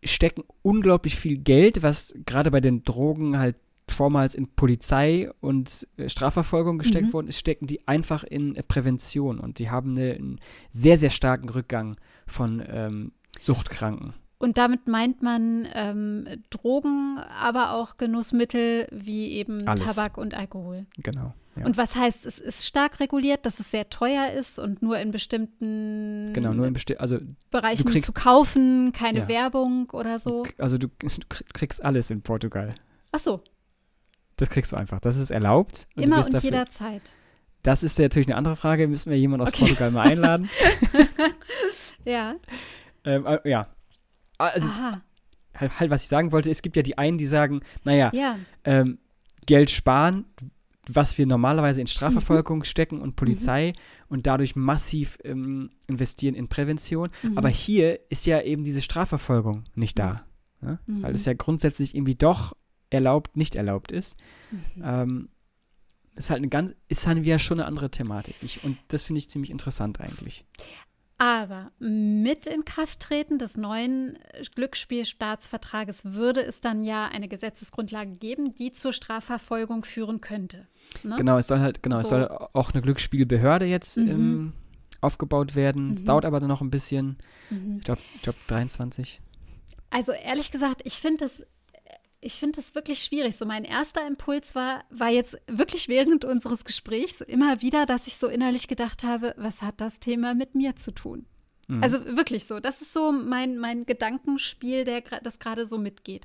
[0.04, 3.56] stecken unglaublich viel Geld, was gerade bei den Drogen halt
[3.92, 7.12] vormals in Polizei und äh, Strafverfolgung gesteckt Mhm.
[7.12, 11.10] worden ist, stecken die einfach in äh, Prävention und die haben eine, einen sehr, sehr
[11.10, 14.14] starken Rückgang von ähm, Suchtkranken.
[14.38, 19.84] Und damit meint man ähm, Drogen, aber auch Genussmittel wie eben Alles.
[19.84, 20.86] Tabak und Alkohol.
[20.98, 21.32] Genau.
[21.54, 21.66] Ja.
[21.66, 25.10] Und was heißt, es ist stark reguliert, dass es sehr teuer ist und nur in
[25.12, 27.18] bestimmten genau, nur in besti also
[27.50, 29.28] Bereichen kriegst- zu kaufen, keine Ja.
[29.28, 30.44] Werbung oder so.
[30.58, 31.08] Also du, du
[31.52, 32.74] kriegst alles in Portugal.
[33.12, 33.42] Ach so,
[34.42, 34.98] Das kriegst du einfach.
[34.98, 35.86] Das ist erlaubt.
[35.94, 37.12] und immer und dafür- jederzeit.
[37.62, 38.88] Das ist ja natürlich eine andere Frage.
[38.88, 39.60] Müssen wir jemanden aus Okay.
[39.60, 40.50] Portugal mal einladen?
[42.04, 42.34] Ja.
[43.04, 43.68] ähm, äh, ja.
[44.38, 44.68] Also
[45.54, 48.36] halt, halt, was ich sagen wollte, es gibt ja die einen, die sagen, naja, Ja.
[48.64, 48.98] ähm,
[49.46, 50.24] Geld sparen,
[50.88, 52.64] was wir normalerweise in Strafverfolgung mhm.
[52.64, 54.06] stecken und Polizei mhm.
[54.08, 57.10] und dadurch massiv ähm, investieren in Prävention.
[57.22, 57.38] Mhm.
[57.38, 60.24] Aber hier ist ja eben diese Strafverfolgung nicht da.
[60.60, 60.80] Ne?
[60.88, 62.56] Weil es ja grundsätzlich irgendwie doch
[62.92, 64.16] erlaubt, nicht erlaubt ist.
[64.50, 64.82] Mhm.
[64.84, 65.28] Ähm,
[66.14, 68.34] ist halt eine ganz, ist halt wieder schon eine andere Thematik.
[68.42, 70.44] Ich, und das finde ich ziemlich interessant eigentlich.
[71.16, 74.18] Aber mit Inkrafttreten des neuen
[74.56, 80.66] Glücksspielstaatsvertrages würde es dann ja eine Gesetzesgrundlage geben, die zur Strafverfolgung führen könnte.
[81.04, 81.14] Ne?
[81.16, 82.02] Genau, es soll halt, genau, so.
[82.02, 84.08] es soll auch eine Glücksspielbehörde jetzt mhm.
[84.08, 84.52] ähm,
[85.00, 85.88] aufgebaut werden.
[85.88, 85.94] Mhm.
[85.94, 87.18] Es dauert aber dann noch ein bisschen.
[87.50, 87.76] Mhm.
[87.78, 89.20] Ich glaube, ich glaub 23.
[89.90, 91.46] Also ehrlich gesagt, ich finde das
[92.22, 93.36] ich finde das wirklich schwierig.
[93.36, 98.16] So mein erster Impuls war, war jetzt wirklich während unseres Gesprächs immer wieder, dass ich
[98.16, 101.26] so innerlich gedacht habe, was hat das Thema mit mir zu tun?
[101.66, 101.82] Mhm.
[101.82, 102.60] Also wirklich so.
[102.60, 106.24] Das ist so mein, mein Gedankenspiel, der, das gerade so mitgeht.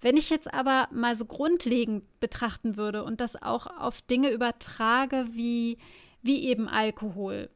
[0.00, 5.26] Wenn ich jetzt aber mal so grundlegend betrachten würde und das auch auf Dinge übertrage,
[5.32, 5.76] wie,
[6.22, 7.50] wie eben Alkohol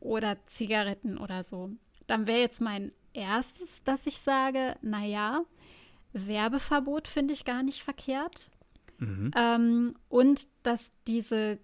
[0.00, 1.70] oder Zigaretten oder so,
[2.06, 5.44] dann wäre jetzt mein erstes, dass ich sage, naja,
[6.16, 8.50] Werbeverbot finde ich gar nicht verkehrt.
[8.98, 9.30] Mhm.
[9.36, 11.58] Ähm, und dass diese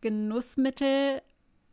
[0.00, 1.20] Genussmittel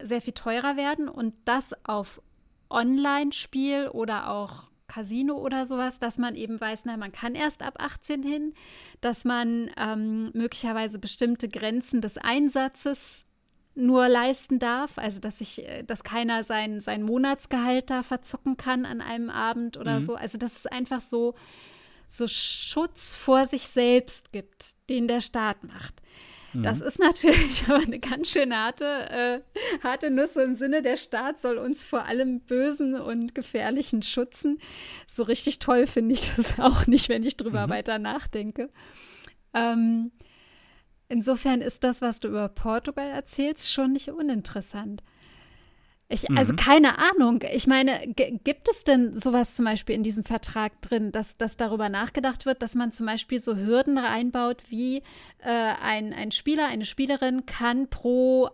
[0.02, 2.22] sehr viel teurer werden und das auf
[2.70, 7.76] Online-Spiel oder auch Casino oder sowas, dass man eben weiß, na, man kann erst ab
[7.80, 8.54] 18 hin,
[9.00, 13.26] dass man ähm, möglicherweise bestimmte Grenzen des Einsatzes
[13.74, 18.86] nur leisten darf, also dass ich, äh, dass keiner sein, sein Monatsgehalt da verzucken kann
[18.86, 20.04] an einem Abend oder mhm.
[20.04, 20.16] so.
[20.16, 21.36] Also das ist einfach so,
[22.12, 26.02] so Schutz vor sich selbst gibt, den der Staat macht.
[26.52, 26.64] Mhm.
[26.64, 29.40] Das ist natürlich aber eine ganz schön harte, äh,
[29.82, 34.60] harte Nuss im Sinne, der Staat soll uns vor allem Bösen und Gefährlichen schützen.
[35.08, 37.72] So richtig toll finde ich das auch nicht, wenn ich drüber mhm.
[37.72, 38.70] weiter nachdenke.
[39.54, 40.12] Ähm,
[41.08, 45.02] insofern ist das, was du über Portugal erzählst, schon nicht uninteressant.
[46.12, 46.58] Ich, also mhm.
[46.58, 47.44] keine Ahnung.
[47.54, 51.90] Ich meine, gibt es denn sowas zum Beispiel in diesem Vertrag drin, dass, dass darüber
[51.90, 54.98] nachgedacht wird, dass man zum Beispiel so Hürden reinbaut, wie
[55.40, 58.50] äh, ein, ein Spieler, eine Spielerin kann pro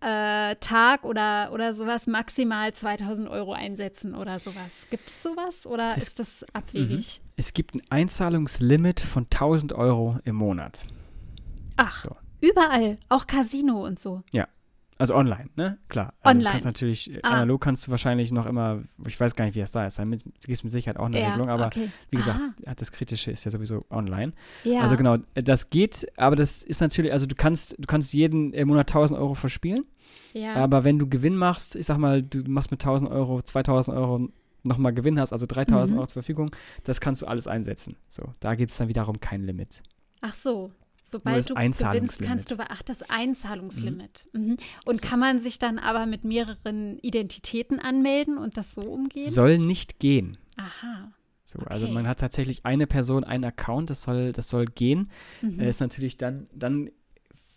[0.00, 4.86] äh, Tag oder, oder sowas maximal 2000 Euro einsetzen oder sowas.
[4.90, 7.20] Gibt es sowas oder es, ist das abwegig?
[7.22, 7.30] Mhm.
[7.36, 10.86] Es gibt ein Einzahlungslimit von 1000 Euro im Monat.
[11.76, 12.16] Ach, so.
[12.40, 14.22] überall, auch Casino und so.
[14.32, 14.48] Ja.
[14.98, 15.78] Also online, ne?
[15.88, 16.14] Klar.
[16.22, 16.52] Also online.
[16.52, 17.30] kannst natürlich, äh, ah.
[17.30, 20.10] analog kannst du wahrscheinlich noch immer, ich weiß gar nicht, wie es da ist, dann
[20.10, 21.90] gibt es mit Sicherheit auch eine ja, Regelung, aber okay.
[22.10, 22.74] wie gesagt, Aha.
[22.74, 24.32] das Kritische ist ja sowieso online.
[24.64, 24.80] Ja.
[24.80, 28.52] Also genau, äh, das geht, aber das ist natürlich, also du kannst, du kannst jeden
[28.66, 29.84] Monat 1000 Euro verspielen,
[30.32, 30.54] ja.
[30.54, 34.28] aber wenn du Gewinn machst, ich sag mal, du machst mit 1000 Euro, 2000 Euro
[34.62, 35.98] nochmal Gewinn hast, also 3000 mhm.
[35.98, 36.50] Euro zur Verfügung,
[36.84, 37.96] das kannst du alles einsetzen.
[38.08, 39.82] So, da gibt es dann wiederum kein Limit.
[40.22, 40.72] Ach so,
[41.08, 44.28] Sobald du gewinnst, kannst du, ach, das Einzahlungslimit.
[44.32, 44.40] Mhm.
[44.40, 44.56] Mhm.
[44.86, 45.06] Und so.
[45.06, 49.30] kann man sich dann aber mit mehreren Identitäten anmelden und das so umgehen?
[49.30, 50.36] Soll nicht gehen.
[50.56, 51.12] Aha.
[51.44, 51.74] So, also okay.
[51.74, 55.12] Also man hat tatsächlich eine Person, einen Account, das soll, das soll gehen.
[55.42, 55.60] Mhm.
[55.60, 56.90] Äh, ist natürlich dann, dann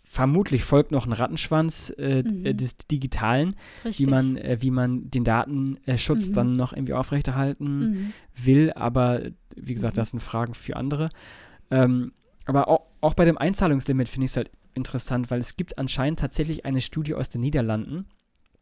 [0.04, 2.46] vermutlich folgt noch ein Rattenschwanz äh, mhm.
[2.46, 6.34] Äh, des Digitalen, wie man, äh, wie man den Datenschutz mhm.
[6.34, 8.12] dann noch irgendwie aufrechterhalten mhm.
[8.36, 8.72] will.
[8.74, 9.22] Aber
[9.56, 11.08] wie gesagt, das sind Fragen für andere.
[11.72, 12.12] Ähm,
[12.50, 16.20] aber auch, auch bei dem Einzahlungslimit finde ich es halt interessant, weil es gibt anscheinend
[16.20, 18.06] tatsächlich eine Studie aus den Niederlanden,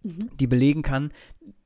[0.02, 0.30] mhm.
[0.38, 1.12] die belegen kann,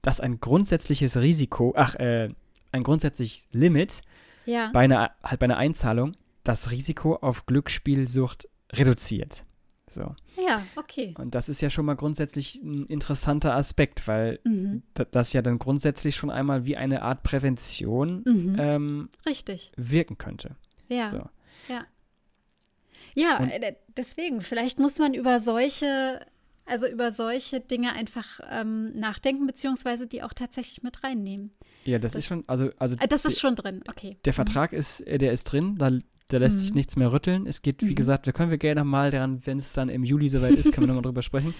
[0.01, 2.31] dass ein grundsätzliches Risiko, ach, äh,
[2.73, 4.03] ein grundsätzliches Limit
[4.47, 4.71] ja.
[4.73, 9.45] bei, einer, halt bei einer Einzahlung das Risiko auf Glücksspielsucht reduziert.
[9.91, 10.15] So.
[10.49, 11.15] Ja, okay.
[11.19, 14.83] Und das ist ja schon mal grundsätzlich ein interessanter Aspekt, weil mhm.
[15.11, 18.57] das ja dann grundsätzlich schon einmal wie eine Art Prävention mhm.
[18.59, 19.71] ähm, Richtig.
[19.77, 20.57] wirken könnte.
[20.89, 21.11] Ja.
[21.11, 21.29] So.
[21.69, 21.85] Ja.
[23.15, 26.25] Ja, und äh, deswegen, vielleicht muss man über solche,
[26.67, 31.53] also über solche Dinge einfach ähm, nachdenken, beziehungsweise die auch tatsächlich mit reinnehmen.
[31.85, 34.17] Ja, das, das ist schon, also, also äh, das ist schon drin, okay.
[34.25, 34.37] Der mhm.
[34.37, 35.91] Vertrag ist, äh, der ist drin, da,
[36.29, 36.61] da lässt mhm.
[36.61, 37.47] sich nichts mehr rütteln.
[37.47, 37.95] Es geht, wie mhm.
[37.97, 40.87] gesagt, da können wir gerne mal daran, wenn es dann im Juli soweit ist, können
[40.87, 41.55] wir nochmal drüber sprechen.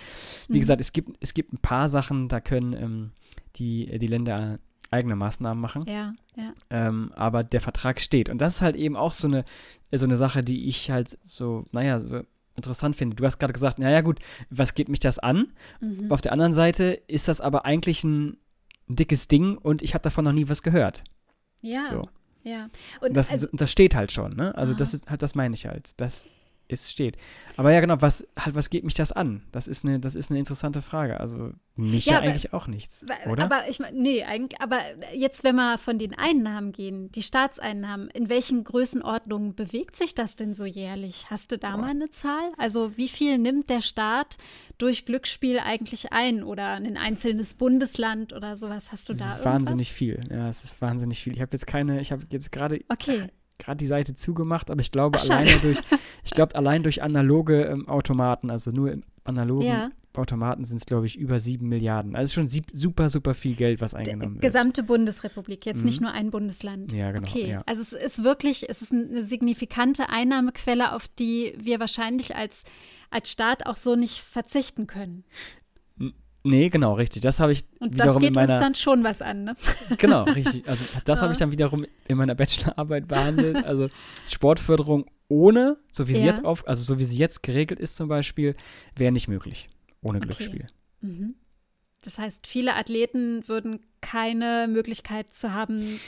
[0.49, 0.61] Wie mhm.
[0.61, 3.11] gesagt, es gibt, es gibt ein paar Sachen, da können ähm,
[3.57, 4.59] die, die Länder
[4.93, 5.85] eigene Maßnahmen machen.
[5.87, 6.53] Ja, ja.
[6.71, 8.29] Ähm, aber der Vertrag steht.
[8.29, 9.45] Und das ist halt eben auch so eine,
[9.91, 12.23] so eine Sache, die ich halt so, naja, so
[12.57, 13.17] interessant finde.
[13.17, 14.19] Du hast gerade gesagt, naja gut,
[14.51, 15.53] was geht mich das an?
[15.81, 16.13] Mhm.
[16.13, 18.37] Auf der anderen Seite ist das aber eigentlich ein
[18.89, 21.05] dickes Ding und ich habe davon noch nie was gehört.
[21.63, 21.87] Ja.
[21.87, 22.09] So.
[22.45, 22.67] Ja.
[23.01, 24.55] Und das, also, das steht halt schon, ne?
[24.57, 24.79] Also Aha.
[24.79, 25.93] das ist halt, das meine ich halt.
[25.99, 26.29] Das
[26.81, 27.17] es steht.
[27.57, 29.43] Aber ja, genau, was halt, was geht mich das an?
[29.53, 31.21] Das ist eine, das ist eine interessante Frage.
[31.21, 33.45] Also mich ja, ja eigentlich auch nichts, oder?
[33.45, 34.79] Aber ich meine, nee, eigentlich, aber
[35.15, 40.37] jetzt, wenn wir von den Einnahmen gehen, die Staatseinnahmen, in welchen Größenordnungen bewegt sich das
[40.37, 41.27] denn so jährlich?
[41.31, 41.79] Hast du da oh.
[41.79, 42.53] mal eine Zahl?
[42.59, 44.39] Also wie viel nimmt der Staat
[44.79, 48.93] durch Glücksspiel eigentlich ein oder ein einzelnes Bundesland oder sowas?
[48.93, 49.55] Hast du das da ist irgendwas?
[49.55, 50.21] wahnsinnig viel.
[50.31, 51.35] Ja, es ist wahnsinnig viel.
[51.35, 53.29] Ich habe jetzt keine, ich habe jetzt gerade okay
[53.63, 55.79] gerade die Seite zugemacht, aber ich glaube Ach, alleine durch,
[56.25, 59.91] ich glaube allein durch analoge ähm, Automaten, also nur im analogen ja.
[60.15, 62.17] Automaten sind es, glaube ich, über sieben Milliarden.
[62.17, 64.43] Also schon super, super viel Geld, was eingenommen wird.
[64.43, 65.85] Gesamte Bundesrepublik, jetzt mhm.
[65.85, 66.93] nicht nur ein Bundesland.
[66.93, 67.27] Ja, genau.
[67.27, 67.63] Okay, ja.
[67.67, 72.65] also es ist wirklich, es ist eine signifikante Einnahmequelle, auf die wir wahrscheinlich als,
[73.11, 75.25] als Staat auch so nicht verzichten können.
[76.45, 77.23] Nee, genau, richtig.
[77.23, 78.55] Das habe ich Und wiederum das geht in meiner.
[78.55, 79.57] uns dann schon was an, ne?
[79.99, 80.67] Genau, richtig.
[80.67, 81.23] Also das ja.
[81.23, 83.65] habe ich dann wiederum in meiner Bachelorarbeit behandelt.
[83.73, 83.89] Also
[84.29, 86.19] Sportförderung ohne, so wie ja.
[86.19, 88.57] sie jetzt auf, also so wie sie jetzt geregelt ist zum Beispiel,
[88.97, 89.69] wäre nicht möglich.
[90.03, 90.27] Ohne okay.
[90.27, 90.67] Glücksspiel.
[91.01, 91.35] Mhm.
[92.03, 96.01] Das heißt, viele Athleten würden keine Möglichkeit zu haben,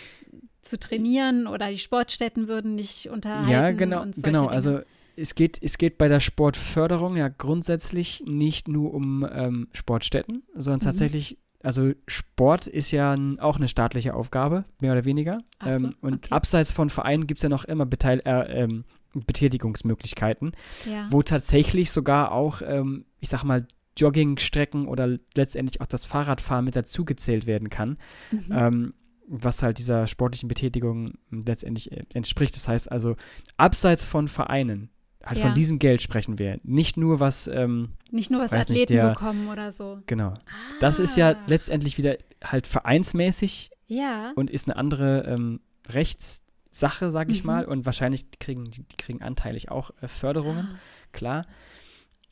[0.62, 3.50] zu trainieren oder die Sportstätten würden nicht unterhalten.
[3.50, 4.40] Ja, genau, genau.
[4.40, 4.50] Dinge.
[4.50, 4.80] Also
[5.16, 10.80] es geht, es geht bei der Sportförderung ja grundsätzlich nicht nur um ähm, Sportstätten, sondern
[10.80, 10.84] mhm.
[10.84, 15.38] tatsächlich, also Sport ist ja auch eine staatliche Aufgabe, mehr oder weniger.
[15.62, 16.28] So, ähm, und okay.
[16.30, 20.52] abseits von Vereinen gibt es ja noch immer Beteil äh, ähm, Betätigungsmöglichkeiten,
[20.90, 21.06] ja.
[21.10, 26.74] wo tatsächlich sogar auch, ähm, ich sag mal, Joggingstrecken oder letztendlich auch das Fahrradfahren mit
[26.74, 27.98] dazugezählt werden kann.
[28.32, 28.44] Mhm.
[28.50, 28.94] Ähm,
[29.26, 32.54] was halt dieser sportlichen Betätigung letztendlich äh, entspricht.
[32.56, 33.16] Das heißt also,
[33.56, 34.90] abseits von Vereinen
[35.24, 35.46] halt ja.
[35.46, 36.60] von diesem Geld sprechen wir.
[36.62, 37.46] Nicht nur was.
[37.46, 40.00] Ähm, nicht nur was Athleten nicht, der, bekommen oder so.
[40.06, 40.30] Genau.
[40.30, 40.40] Ah.
[40.80, 44.32] Das ist ja letztendlich wieder halt vereinsmäßig ja.
[44.34, 47.46] und ist eine andere ähm, Rechtssache, sag ich mhm.
[47.46, 47.64] mal.
[47.64, 50.78] Und wahrscheinlich kriegen die, die kriegen anteilig auch äh, Förderungen, ah.
[51.12, 51.46] klar.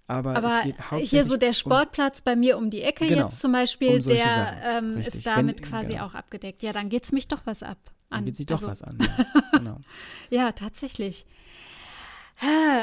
[0.08, 0.62] Aber, Aber
[0.98, 4.02] hier so der Sportplatz um, bei mir um die Ecke genau, jetzt zum Beispiel, um
[4.02, 6.06] der ähm, ist damit Wenn, quasi genau.
[6.06, 6.62] auch abgedeckt.
[6.62, 7.78] Ja, dann geht es mich doch was ab.
[8.10, 8.18] An.
[8.18, 8.98] Dann geht sich doch also, was an.
[9.00, 9.80] Ja, genau.
[10.30, 11.24] ja tatsächlich.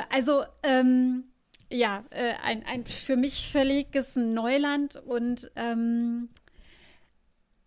[0.09, 1.25] Also, ähm,
[1.71, 6.29] ja, äh, ein, ein für mich völliges Neuland und ähm,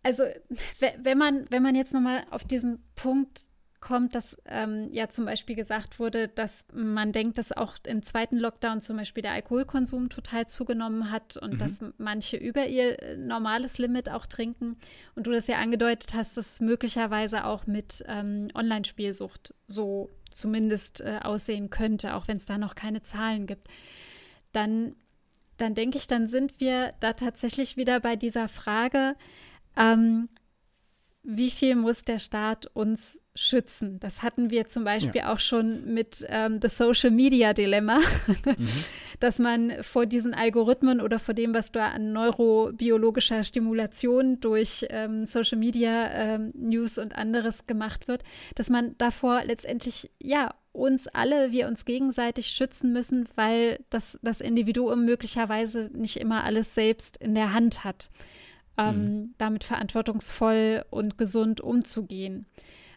[0.03, 0.25] also
[0.79, 3.43] wenn man, wenn man jetzt nochmal auf diesen Punkt
[3.83, 8.39] kommt, dass ähm, ja zum Beispiel gesagt wurde, dass man denkt, dass auch im zweiten
[8.39, 11.59] Lockdown zum Beispiel der Alkoholkonsum total zugenommen hat und mhm.
[11.59, 14.77] dass manche über ihr äh, normales Limit auch trinken.
[15.15, 21.21] Und du das ja angedeutet hast, dass möglicherweise auch mit ähm, Online-Spielsucht so zumindest äh,
[21.23, 23.69] aussehen könnte, auch wenn es da noch keine Zahlen gibt,
[24.53, 24.95] dann,
[25.59, 29.17] dann denke ich, dann sind wir da tatsächlich wieder bei dieser Frage,
[29.77, 30.29] ähm,
[31.25, 34.01] wie viel muss der Staat uns schützen?
[34.01, 35.33] Das hatten wir zum Beispiel ja.
[35.33, 38.01] auch schon mit ähm, The Social Media Dilemma,
[38.57, 38.69] mhm.
[39.21, 45.27] dass man vor diesen Algorithmen oder vor dem, was da an neurobiologischer Stimulation durch ähm,
[45.27, 48.25] Social Media ähm, News und anderes gemacht wird,
[48.57, 54.41] dass man davor letztendlich ja uns alle, wir uns gegenseitig schützen müssen, weil das, das
[54.41, 58.11] Individuum möglicherweise nicht immer alles selbst in der Hand hat
[58.79, 59.35] ähm, mhm.
[59.39, 62.47] damit verantwortungsvoll und gesund umzugehen.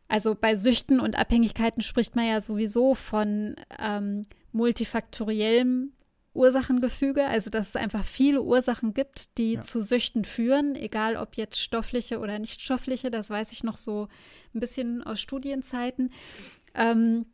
[0.08, 5.92] Also bei Süchten und Abhängigkeiten spricht man ja sowieso von ähm, multifaktoriellem
[6.36, 9.62] Ursachengefüge, also dass es einfach viele Ursachen gibt, die ja.
[9.62, 14.10] zu Süchten führen, egal ob jetzt stoffliche oder nicht stoffliche, das weiß ich noch so
[14.54, 16.12] ein bisschen aus Studienzeiten,
[16.76, 17.26] ähm,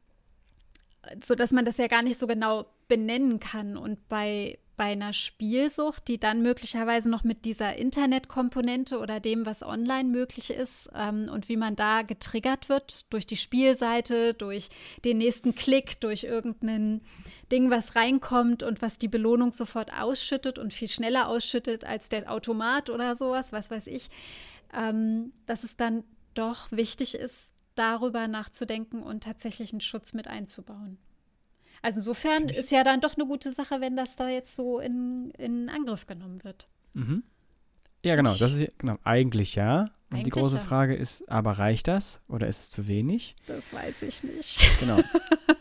[1.24, 3.76] so dass man das ja gar nicht so genau benennen kann.
[3.76, 9.62] Und bei bei einer Spielsucht, die dann möglicherweise noch mit dieser Internetkomponente oder dem, was
[9.62, 14.70] online möglich ist ähm, und wie man da getriggert wird durch die Spielseite, durch
[15.06, 17.02] den nächsten Klick, durch irgendein
[17.52, 22.32] Ding, was reinkommt und was die Belohnung sofort ausschüttet und viel schneller ausschüttet als der
[22.32, 24.10] Automat oder sowas, was weiß ich,
[24.76, 30.98] ähm, dass es dann doch wichtig ist, darüber nachzudenken und tatsächlich einen Schutz mit einzubauen.
[31.82, 35.32] Also insofern ist ja dann doch eine gute Sache, wenn das da jetzt so in,
[35.38, 36.68] in Angriff genommen wird.
[36.94, 37.24] Mhm.
[38.04, 39.82] Ja, genau, das ist genau, eigentlich ja.
[40.10, 40.62] Und eigentlich die große ja.
[40.62, 43.36] Frage ist, aber reicht das oder ist es zu wenig?
[43.46, 44.60] Das weiß ich nicht.
[44.80, 45.00] Genau.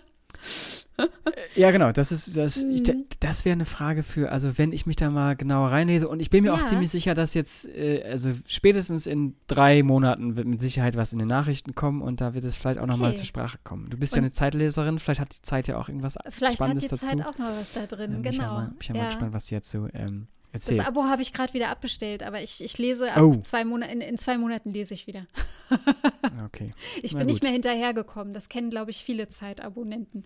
[1.54, 3.06] ja, genau, das ist das, mhm.
[3.20, 6.30] das wäre eine Frage für, also wenn ich mich da mal genauer reinlese und ich
[6.30, 6.54] bin mir ja.
[6.54, 11.12] auch ziemlich sicher, dass jetzt, äh, also spätestens in drei Monaten wird mit Sicherheit was
[11.12, 12.92] in den Nachrichten kommen und da wird es vielleicht auch okay.
[12.92, 13.90] nochmal zur Sprache kommen.
[13.90, 16.88] Du bist und ja eine Zeitleserin, vielleicht hat die Zeit ja auch irgendwas vielleicht Spannendes
[16.88, 17.06] dazu.
[17.06, 18.30] Vielleicht hat die Zeit auch noch was da drin, ähm, genau.
[18.30, 20.78] Ich bin ja mal, ja mal gespannt, was sie jetzt so ähm, Erzähl.
[20.78, 23.36] Das Abo habe ich gerade wieder abbestellt, aber ich, ich lese ab oh.
[23.42, 25.26] zwei Monate, in, in, zwei Monaten lese ich wieder.
[26.44, 26.72] okay.
[27.02, 28.34] Ich bin nicht mehr hinterhergekommen.
[28.34, 30.24] Das kennen, glaube ich, viele Zeitabonnenten.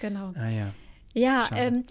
[0.00, 0.32] Genau.
[0.34, 0.72] Ah ja.
[1.12, 1.84] Ja, ähm,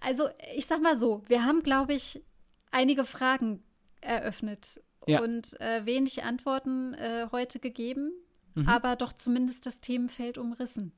[0.00, 2.22] also ich sag mal so, wir haben, glaube ich,
[2.70, 3.62] einige Fragen
[4.00, 5.20] eröffnet Ja.
[5.22, 8.12] und äh, wenig Antworten äh, heute gegeben,
[8.54, 8.68] Mhm.
[8.68, 10.92] aber doch zumindest das Themenfeld umrissen.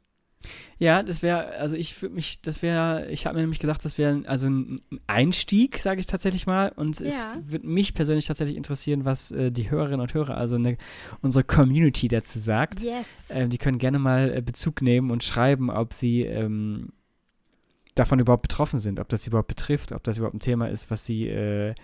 [0.78, 3.96] Ja, das wäre, also ich würde mich, das wäre, ich habe mir nämlich gedacht, das
[3.98, 6.72] wäre also ein ein Einstieg, sage ich tatsächlich mal.
[6.76, 7.36] Und es Ja.
[7.44, 10.76] würde mich persönlich tatsächlich interessieren, was äh, die Hörerinnen und Hörer, also eine,
[11.22, 12.80] unsere Community dazu sagt.
[12.80, 13.30] Yes.
[13.30, 16.92] Ähm, die können gerne mal äh, Bezug nehmen und schreiben, ob sie ähm,
[17.94, 20.90] davon überhaupt betroffen sind, ob das sie überhaupt betrifft, ob das überhaupt ein Thema ist,
[20.90, 21.74] was sie äh,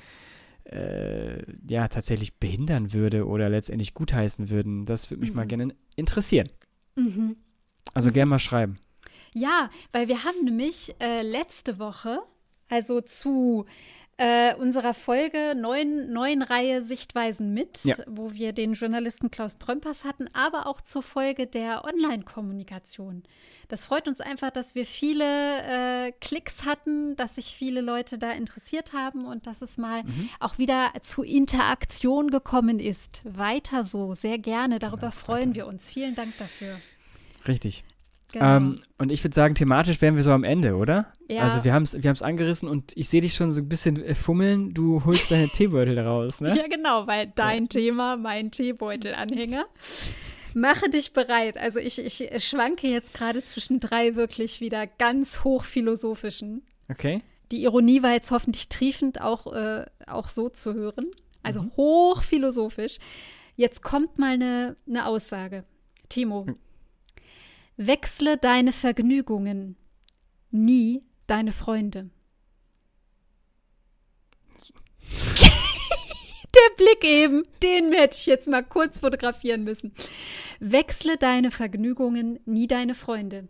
[0.65, 4.87] äh, ja tatsächlich behindern würde oder letztendlich gutheißen würden.
[4.87, 5.49] Das würde mich mal Mhm.
[5.49, 6.49] gerne interessieren.
[6.97, 7.37] Mhm.
[7.95, 8.79] Also gerne mal schreiben.
[9.33, 12.21] Ja, weil wir haben nämlich äh, letzte Woche,
[12.69, 13.65] also zu
[14.17, 17.97] äh, unserer Folge neuen, neuen Reihe Sichtweisen mit, Ja.
[18.07, 23.23] wo wir den Journalisten Klaus Prömpers hatten, aber auch zur Folge der Online-Kommunikation.
[23.69, 25.25] Das freut uns einfach, dass wir viele
[26.05, 30.29] äh, Klicks hatten, dass sich viele Leute da interessiert haben und dass es mal Mhm.
[30.41, 33.23] auch wieder zu Interaktion gekommen ist.
[33.25, 34.81] Weiter so, sehr gerne.
[34.81, 35.55] Darüber Genau, freuen weiter.
[35.55, 35.89] wir uns.
[35.91, 36.77] Vielen Dank dafür.
[37.47, 37.85] Richtig.
[38.33, 38.57] Genau.
[38.57, 41.13] Ähm, und ich würde sagen, thematisch wären wir so am Ende, oder?
[41.29, 41.43] Ja.
[41.43, 44.03] Also wir haben es wir haben's angerissen und ich sehe dich schon so ein bisschen
[44.05, 44.73] äh, fummeln.
[44.73, 46.57] Du holst deine Teebeutel raus, ne?
[46.57, 49.67] Ja, genau, weil dein Thema, mein Teebeutelanhänger.
[50.55, 51.57] Mache dich bereit.
[51.59, 56.63] Also ich, ich schwanke jetzt gerade zwischen drei wirklich wieder ganz hochphilosophischen.
[56.89, 57.23] Okay.
[57.53, 61.07] Die Ironie war jetzt hoffentlich triefend auch, äh, auch so zu hören.
[61.43, 62.99] Also hochphilosophisch.
[63.57, 65.65] Jetzt kommt mal eine, eine Aussage.
[66.09, 66.47] Timo,
[67.87, 69.77] wechsle deine Vergnügungen,
[70.51, 72.11] nie deine Freunde.
[76.55, 79.95] Der Blick eben, den hätte ich jetzt mal kurz fotografieren müssen.
[80.59, 83.49] Wechsle deine Vergnügungen, nie deine Freunde.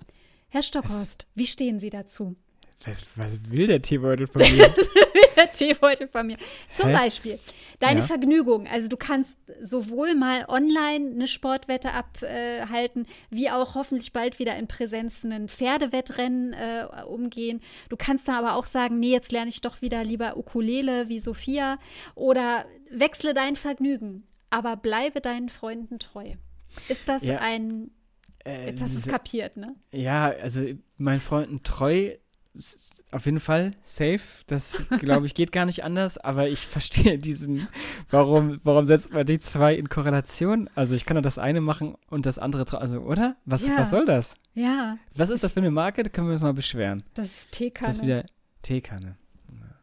[0.48, 2.36] Herr Stockhorst, wie stehen Sie dazu?
[2.84, 4.72] Was, was will der Teebeutel von mir?
[5.36, 6.36] Der Teebeutel von mir.
[6.74, 6.94] Zum Hä?
[6.94, 7.38] Beispiel
[7.78, 8.06] deine Ja.
[8.06, 8.66] Vergnügung.
[8.66, 14.66] Also du kannst sowohl mal online eine Sportwette abhalten, wie auch hoffentlich bald wieder in
[14.68, 17.60] Präsenz ein Pferdewettrennen äh, umgehen.
[17.88, 21.20] Du kannst da aber auch sagen, nee, jetzt lerne ich doch wieder lieber Ukulele wie
[21.20, 21.78] Sophia
[22.14, 26.32] oder wechsle dein Vergnügen, aber bleibe deinen Freunden treu.
[26.88, 27.38] Ist das Ja.
[27.38, 27.90] ein,
[28.44, 29.74] Äh, jetzt hast du es kapiert, ne?
[29.92, 30.64] ja, also
[30.98, 32.16] meinen Freunden treu
[33.12, 34.20] auf jeden Fall safe.
[34.46, 36.18] Das, glaube ich, geht gar nicht anders.
[36.18, 37.68] Aber ich verstehe diesen,
[38.10, 40.68] warum, warum setzt man die zwei in Korrelation?
[40.74, 43.36] Also ich kann doch das eine machen und das andere, also oder?
[43.44, 43.78] Was, Ja.
[43.78, 44.34] was soll das?
[44.54, 46.02] Ja, Was ist das für eine Marke?
[46.02, 47.04] Da können wir uns mal beschweren.
[47.14, 47.88] das ist Ist Teekanne.
[47.88, 48.24] das wieder
[48.62, 49.16] Teekanne?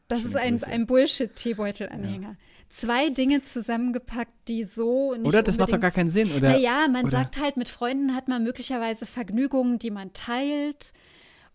[0.10, 2.38] Das Schöne ist ein, ein Bullshit-Teebeutelanhänger.
[2.70, 6.50] Zwei Dinge zusammengepackt, die so nicht Oder das macht doch gar keinen Sinn, oder?
[6.52, 10.92] Naja, man oder- sagt halt, mit Freunden hat man möglicherweise Vergnügungen, die man teilt.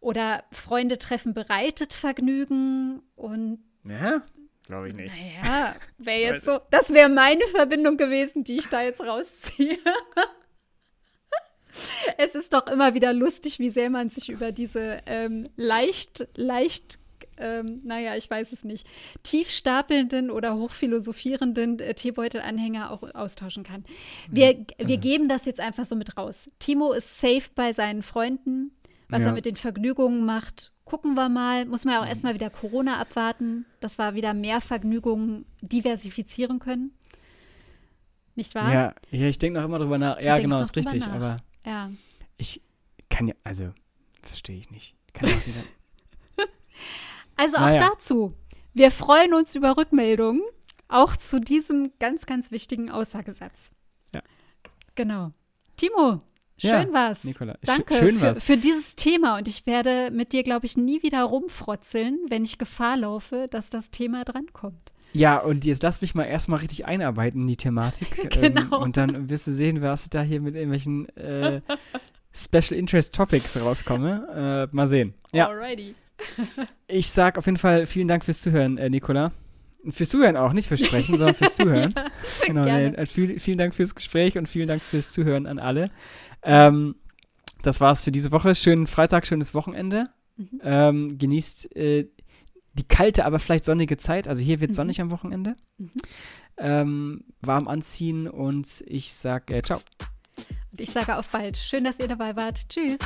[0.02, 3.02] Oder Freunde treffen bereitet Vergnügen.
[3.16, 4.22] Und Ja?
[4.66, 5.12] Glaube ich nicht.
[5.14, 9.78] naja, wäre jetzt so, das wäre meine Verbindung gewesen, die ich da jetzt rausziehe.
[12.18, 16.98] Es ist doch immer wieder lustig, wie sehr man sich über diese ähm, leicht, leicht,
[17.38, 18.86] ähm, naja, ich weiß es nicht,
[19.22, 23.86] tief stapelnden oder hochphilosophierenden äh, Teebeutelanhänger auch austauschen kann.
[24.30, 26.50] Wir, wir also- geben das jetzt einfach so mit raus.
[26.58, 28.72] Timo ist safe bei seinen Freunden.
[29.08, 29.26] Was Ja.
[29.28, 31.66] er mit den Vergnügungen macht, gucken wir mal.
[31.66, 36.92] Muss man ja auch erstmal wieder Corona abwarten, dass wir wieder mehr Vergnügungen diversifizieren können.
[38.34, 38.72] Nicht wahr?
[38.72, 40.16] Ja, ja, ich denke noch immer drüber nach.
[40.18, 41.06] Ja, denkst genau, ist richtig.
[41.06, 41.14] nach.
[41.14, 41.36] Aber
[41.66, 41.90] ja.
[42.38, 42.62] ich
[43.10, 43.72] kann ja, also,
[44.22, 44.94] verstehe ich nicht.
[45.12, 46.46] Kann auch wieder,
[47.36, 47.90] Also auch Naja.
[47.90, 48.34] dazu.
[48.74, 50.42] Wir freuen uns über Rückmeldungen,
[50.88, 53.70] auch zu diesem ganz, ganz wichtigen Aussagesatz.
[54.14, 54.22] Ja.
[54.94, 55.32] Genau.
[55.76, 56.22] Timo,
[56.62, 57.24] schön Ja, war's.
[57.24, 58.42] Nicola, Danke schön für, war's.
[58.42, 62.56] für dieses Thema und ich werde mit dir, glaube ich, nie wieder rumfrotzeln, wenn ich
[62.58, 64.92] Gefahr laufe, dass das Thema drankommt.
[65.12, 68.18] Ja, und jetzt lass mich mal erstmal richtig einarbeiten in die Thematik.
[68.36, 68.80] ähm, Genau.
[68.82, 71.60] und dann wirst du sehen, was ich da hier mit irgendwelchen äh,
[72.32, 74.68] Special Interest Topics rauskomme.
[74.72, 75.12] Äh, mal sehen.
[75.32, 75.94] Ja, Alrighty.
[76.86, 79.32] ich sag auf jeden Fall vielen Dank fürs Zuhören, äh, Nicola.
[79.88, 81.94] Fürs Zuhören auch, nicht fürs Sprechen, sondern fürs Zuhören.
[82.46, 82.96] Genau, Gerne.
[82.96, 85.90] äh, viel, vielen Dank fürs Gespräch und vielen Dank fürs Zuhören an alle.
[86.42, 86.94] Ähm,
[87.62, 88.54] das war's für diese Woche.
[88.54, 90.08] Schönen Freitag, schönes Wochenende.
[90.36, 90.60] Mhm.
[90.62, 92.08] Ähm, genießt äh,
[92.74, 94.28] die kalte, aber vielleicht sonnige Zeit.
[94.28, 94.74] Also hier wird Mhm.
[94.76, 95.56] sonnig am Wochenende.
[95.78, 95.90] Mhm.
[96.58, 99.80] Ähm, warm anziehen und ich sag äh, ciao.
[100.70, 101.56] Und ich sage auf bald.
[101.56, 102.68] Schön, dass ihr dabei wart.
[102.68, 102.98] Tschüss.